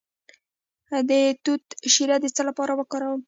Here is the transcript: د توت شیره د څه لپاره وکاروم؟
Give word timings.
د 1.09 1.11
توت 1.43 1.63
شیره 1.93 2.17
د 2.21 2.25
څه 2.35 2.41
لپاره 2.49 2.73
وکاروم؟ 2.75 3.19